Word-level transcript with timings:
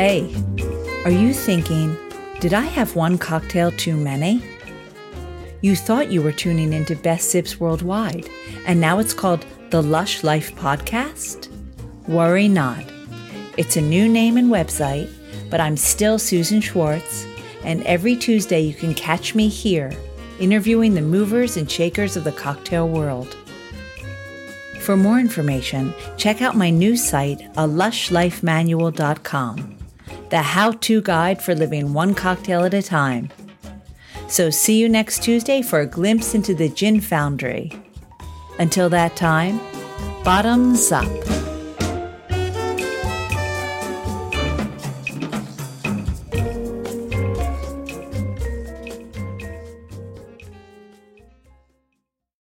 Hey, 0.00 0.32
are 1.04 1.10
you 1.10 1.34
thinking, 1.34 1.96
did 2.38 2.54
I 2.54 2.60
have 2.60 2.94
one 2.94 3.18
cocktail 3.18 3.72
too 3.72 3.96
many? 3.96 4.40
You 5.60 5.74
thought 5.74 6.12
you 6.12 6.22
were 6.22 6.30
tuning 6.30 6.72
into 6.72 6.94
Best 6.94 7.32
Sips 7.32 7.58
Worldwide, 7.58 8.28
and 8.64 8.80
now 8.80 9.00
it's 9.00 9.12
called 9.12 9.44
the 9.70 9.82
Lush 9.82 10.22
Life 10.22 10.54
Podcast? 10.54 11.48
Worry 12.06 12.46
not. 12.46 12.84
It's 13.56 13.76
a 13.76 13.82
new 13.82 14.08
name 14.08 14.36
and 14.36 14.52
website, 14.52 15.10
but 15.50 15.60
I'm 15.60 15.76
still 15.76 16.20
Susan 16.20 16.60
Schwartz, 16.60 17.26
and 17.64 17.82
every 17.82 18.14
Tuesday 18.14 18.60
you 18.60 18.74
can 18.74 18.94
catch 18.94 19.34
me 19.34 19.48
here 19.48 19.92
interviewing 20.38 20.94
the 20.94 21.02
movers 21.02 21.56
and 21.56 21.68
shakers 21.68 22.16
of 22.16 22.22
the 22.22 22.30
cocktail 22.30 22.88
world. 22.88 23.36
For 24.78 24.96
more 24.96 25.18
information, 25.18 25.92
check 26.16 26.40
out 26.40 26.54
my 26.54 26.70
new 26.70 26.96
site, 26.96 27.40
a 27.56 27.66
lushlifemanual.com, 27.66 29.77
the 30.30 30.42
how 30.42 30.72
to 30.72 31.02
guide 31.02 31.42
for 31.42 31.54
living 31.54 31.92
one 31.92 32.14
cocktail 32.14 32.64
at 32.64 32.74
a 32.74 32.82
time. 32.82 33.30
So, 34.28 34.50
see 34.50 34.78
you 34.78 34.88
next 34.88 35.22
Tuesday 35.22 35.62
for 35.62 35.80
a 35.80 35.86
glimpse 35.86 36.34
into 36.34 36.54
the 36.54 36.68
Gin 36.68 37.00
Foundry. 37.00 37.72
Until 38.58 38.90
that 38.90 39.16
time, 39.16 39.58
bottoms 40.22 40.92
up. 40.92 41.37